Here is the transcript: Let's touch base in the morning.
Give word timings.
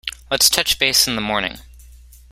Let's 0.31 0.49
touch 0.49 0.79
base 0.79 1.07
in 1.07 1.13
the 1.13 1.21
morning. 1.21 1.59